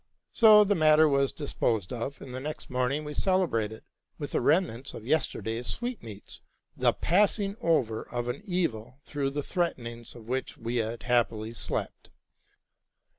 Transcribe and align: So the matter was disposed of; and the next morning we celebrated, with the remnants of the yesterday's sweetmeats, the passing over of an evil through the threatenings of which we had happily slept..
So 0.33 0.63
the 0.63 0.73
matter 0.73 1.07
was 1.07 1.31
disposed 1.31 1.93
of; 1.93 2.19
and 2.23 2.33
the 2.33 2.39
next 2.39 2.71
morning 2.71 3.03
we 3.03 3.13
celebrated, 3.13 3.83
with 4.17 4.31
the 4.31 4.41
remnants 4.41 4.95
of 4.95 5.03
the 5.03 5.09
yesterday's 5.09 5.67
sweetmeats, 5.67 6.41
the 6.75 6.91
passing 6.91 7.55
over 7.61 8.09
of 8.09 8.27
an 8.27 8.41
evil 8.43 8.97
through 9.03 9.29
the 9.29 9.43
threatenings 9.43 10.15
of 10.15 10.27
which 10.27 10.57
we 10.57 10.77
had 10.77 11.03
happily 11.03 11.53
slept.. 11.53 12.09